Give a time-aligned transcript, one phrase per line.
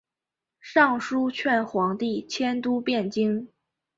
[0.59, 3.47] 上书劝皇帝迁都汴京。